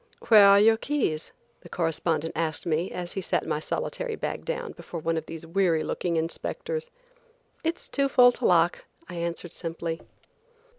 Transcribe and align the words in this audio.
"Where 0.29 0.47
are 0.47 0.59
your 0.59 0.77
keys?" 0.77 1.31
the 1.59 1.69
correspondent 1.69 2.33
asked 2.35 2.65
me 2.65 2.89
as 2.89 3.13
he 3.13 3.21
sat 3.21 3.45
my 3.45 3.59
solitary 3.59 4.15
bag 4.15 4.45
down 4.45 4.71
before 4.71 4.99
one 4.99 5.15
of 5.15 5.27
these 5.27 5.45
weary 5.45 5.83
looking 5.83 6.15
inspectors. 6.15 6.89
"It 7.63 7.79
is 7.79 7.87
too 7.87 8.09
full 8.09 8.31
to 8.31 8.45
lock," 8.45 8.85
I 9.07 9.13
answered 9.13 9.51
simply. 9.53 10.01